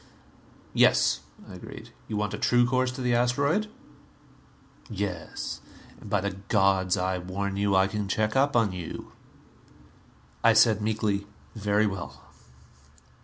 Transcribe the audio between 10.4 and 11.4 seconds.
I said meekly,